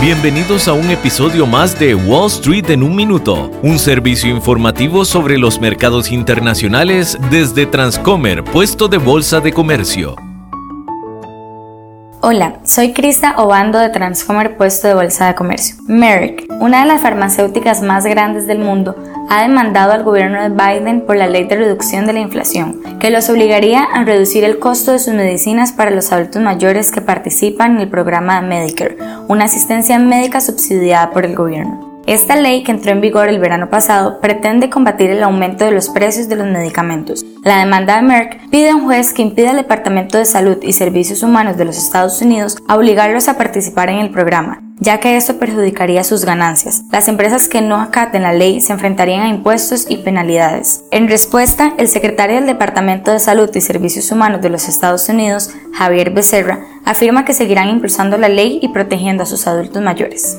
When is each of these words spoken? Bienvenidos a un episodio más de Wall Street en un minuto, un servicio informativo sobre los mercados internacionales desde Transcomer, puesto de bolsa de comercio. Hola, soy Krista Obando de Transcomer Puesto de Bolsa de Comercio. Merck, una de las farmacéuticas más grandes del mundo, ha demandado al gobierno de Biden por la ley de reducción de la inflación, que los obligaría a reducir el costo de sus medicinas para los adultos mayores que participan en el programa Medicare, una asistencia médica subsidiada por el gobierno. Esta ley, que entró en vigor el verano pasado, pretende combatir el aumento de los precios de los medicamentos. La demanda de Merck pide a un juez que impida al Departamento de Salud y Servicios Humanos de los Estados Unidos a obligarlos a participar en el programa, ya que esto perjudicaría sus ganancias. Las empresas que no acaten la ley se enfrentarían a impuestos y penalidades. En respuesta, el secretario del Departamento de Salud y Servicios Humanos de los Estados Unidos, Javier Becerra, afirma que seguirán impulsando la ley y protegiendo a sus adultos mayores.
Bienvenidos 0.00 0.68
a 0.68 0.74
un 0.74 0.90
episodio 0.90 1.46
más 1.46 1.78
de 1.78 1.94
Wall 1.94 2.26
Street 2.26 2.68
en 2.70 2.82
un 2.82 2.94
minuto, 2.94 3.50
un 3.62 3.78
servicio 3.78 4.28
informativo 4.28 5.04
sobre 5.06 5.38
los 5.38 5.58
mercados 5.58 6.12
internacionales 6.12 7.16
desde 7.30 7.64
Transcomer, 7.64 8.44
puesto 8.44 8.88
de 8.88 8.98
bolsa 8.98 9.40
de 9.40 9.52
comercio. 9.52 10.25
Hola, 12.22 12.60
soy 12.64 12.92
Krista 12.92 13.34
Obando 13.36 13.78
de 13.78 13.90
Transcomer 13.90 14.56
Puesto 14.56 14.88
de 14.88 14.94
Bolsa 14.94 15.26
de 15.26 15.34
Comercio. 15.34 15.76
Merck, 15.86 16.46
una 16.60 16.80
de 16.80 16.86
las 16.86 17.02
farmacéuticas 17.02 17.82
más 17.82 18.04
grandes 18.06 18.46
del 18.46 18.58
mundo, 18.58 18.96
ha 19.28 19.42
demandado 19.42 19.92
al 19.92 20.02
gobierno 20.02 20.42
de 20.42 20.48
Biden 20.48 21.02
por 21.02 21.16
la 21.16 21.26
ley 21.26 21.44
de 21.44 21.56
reducción 21.56 22.06
de 22.06 22.14
la 22.14 22.20
inflación, 22.20 22.80
que 22.98 23.10
los 23.10 23.28
obligaría 23.28 23.84
a 23.84 24.04
reducir 24.04 24.44
el 24.44 24.58
costo 24.58 24.92
de 24.92 24.98
sus 24.98 25.14
medicinas 25.14 25.72
para 25.72 25.90
los 25.90 26.10
adultos 26.10 26.42
mayores 26.42 26.90
que 26.90 27.02
participan 27.02 27.76
en 27.76 27.82
el 27.82 27.88
programa 27.88 28.40
Medicare, 28.40 28.96
una 29.28 29.44
asistencia 29.44 29.98
médica 29.98 30.40
subsidiada 30.40 31.10
por 31.10 31.26
el 31.26 31.36
gobierno. 31.36 31.95
Esta 32.06 32.36
ley, 32.36 32.62
que 32.62 32.70
entró 32.70 32.92
en 32.92 33.00
vigor 33.00 33.28
el 33.28 33.40
verano 33.40 33.68
pasado, 33.68 34.20
pretende 34.20 34.70
combatir 34.70 35.10
el 35.10 35.24
aumento 35.24 35.64
de 35.64 35.72
los 35.72 35.88
precios 35.88 36.28
de 36.28 36.36
los 36.36 36.46
medicamentos. 36.46 37.26
La 37.42 37.58
demanda 37.58 37.96
de 37.96 38.02
Merck 38.02 38.48
pide 38.48 38.70
a 38.70 38.76
un 38.76 38.84
juez 38.84 39.12
que 39.12 39.22
impida 39.22 39.50
al 39.50 39.56
Departamento 39.56 40.16
de 40.16 40.24
Salud 40.24 40.58
y 40.62 40.72
Servicios 40.72 41.24
Humanos 41.24 41.56
de 41.56 41.64
los 41.64 41.76
Estados 41.76 42.22
Unidos 42.22 42.58
a 42.68 42.76
obligarlos 42.76 43.28
a 43.28 43.36
participar 43.36 43.90
en 43.90 43.98
el 43.98 44.10
programa, 44.10 44.62
ya 44.78 45.00
que 45.00 45.16
esto 45.16 45.40
perjudicaría 45.40 46.04
sus 46.04 46.24
ganancias. 46.24 46.84
Las 46.92 47.08
empresas 47.08 47.48
que 47.48 47.60
no 47.60 47.80
acaten 47.80 48.22
la 48.22 48.32
ley 48.32 48.60
se 48.60 48.72
enfrentarían 48.72 49.22
a 49.22 49.28
impuestos 49.28 49.86
y 49.88 49.96
penalidades. 49.96 50.84
En 50.92 51.08
respuesta, 51.08 51.74
el 51.76 51.88
secretario 51.88 52.36
del 52.36 52.46
Departamento 52.46 53.10
de 53.10 53.18
Salud 53.18 53.50
y 53.52 53.60
Servicios 53.60 54.12
Humanos 54.12 54.42
de 54.42 54.50
los 54.50 54.68
Estados 54.68 55.08
Unidos, 55.08 55.50
Javier 55.72 56.10
Becerra, 56.10 56.60
afirma 56.84 57.24
que 57.24 57.34
seguirán 57.34 57.68
impulsando 57.68 58.16
la 58.16 58.28
ley 58.28 58.60
y 58.62 58.68
protegiendo 58.68 59.24
a 59.24 59.26
sus 59.26 59.48
adultos 59.48 59.82
mayores. 59.82 60.38